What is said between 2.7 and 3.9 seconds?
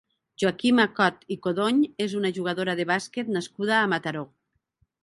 de bàsquet nascuda a